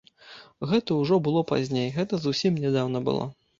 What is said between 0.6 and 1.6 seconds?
Гэта ўжо было